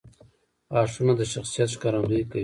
•غاښونه 0.73 1.13
د 1.17 1.21
شخصیت 1.33 1.69
ښکارندویي 1.75 2.25
کوي. 2.29 2.39